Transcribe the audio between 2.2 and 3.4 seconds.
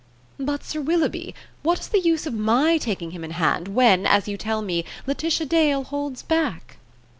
of my taking him in